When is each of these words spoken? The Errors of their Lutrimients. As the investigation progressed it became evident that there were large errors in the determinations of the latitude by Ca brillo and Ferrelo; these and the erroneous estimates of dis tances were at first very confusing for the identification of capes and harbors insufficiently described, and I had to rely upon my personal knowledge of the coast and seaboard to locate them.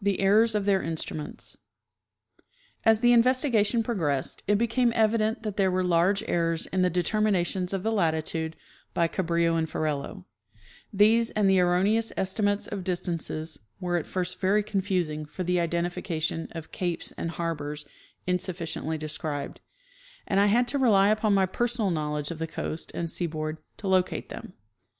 The 0.00 0.20
Errors 0.20 0.54
of 0.54 0.64
their 0.64 0.80
Lutrimients. 0.80 1.56
As 2.84 3.00
the 3.00 3.10
investigation 3.12 3.82
progressed 3.82 4.44
it 4.46 4.58
became 4.58 4.92
evident 4.94 5.42
that 5.42 5.56
there 5.56 5.72
were 5.72 5.82
large 5.82 6.22
errors 6.28 6.66
in 6.66 6.82
the 6.82 6.88
determinations 6.88 7.72
of 7.72 7.82
the 7.82 7.90
latitude 7.90 8.54
by 8.94 9.08
Ca 9.08 9.24
brillo 9.24 9.58
and 9.58 9.68
Ferrelo; 9.68 10.24
these 10.92 11.30
and 11.32 11.50
the 11.50 11.58
erroneous 11.58 12.12
estimates 12.16 12.68
of 12.68 12.84
dis 12.84 13.00
tances 13.00 13.58
were 13.80 13.96
at 13.96 14.06
first 14.06 14.38
very 14.40 14.62
confusing 14.62 15.24
for 15.26 15.42
the 15.42 15.58
identification 15.58 16.46
of 16.52 16.70
capes 16.70 17.10
and 17.18 17.32
harbors 17.32 17.84
insufficiently 18.28 18.96
described, 18.96 19.60
and 20.28 20.38
I 20.38 20.46
had 20.46 20.68
to 20.68 20.78
rely 20.78 21.08
upon 21.08 21.34
my 21.34 21.46
personal 21.46 21.90
knowledge 21.90 22.30
of 22.30 22.38
the 22.38 22.46
coast 22.46 22.92
and 22.94 23.10
seaboard 23.10 23.58
to 23.78 23.88
locate 23.88 24.28
them. 24.28 24.52